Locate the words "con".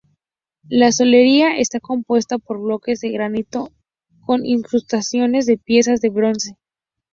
4.25-4.47